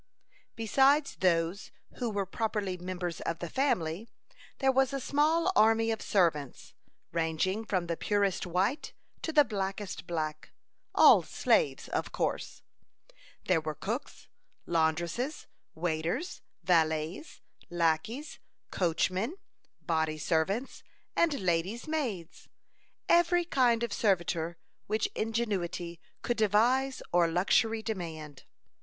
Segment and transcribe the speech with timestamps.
[0.55, 4.09] Besides those who were properly members of the family,
[4.57, 6.73] there was a small army of servants,
[7.11, 10.53] ranging from the purest white to the blackest black;
[10.95, 12.63] all slaves, of course.
[13.45, 14.27] There were cooks,
[14.65, 15.45] laundresses,
[15.75, 17.39] waiters, valets,
[17.69, 18.39] lackeys,
[18.71, 19.35] coachmen,
[19.83, 20.81] body servants,
[21.15, 22.49] and lady's maids;
[23.07, 24.57] every kind of servitor
[24.87, 28.45] which ingenuity could devise or luxury demand.